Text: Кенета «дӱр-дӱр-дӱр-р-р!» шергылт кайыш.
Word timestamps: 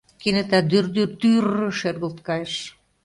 Кенета 0.21 0.59
«дӱр-дӱр-дӱр-р-р!» 0.69 1.73
шергылт 1.79 2.19
кайыш. 2.27 2.53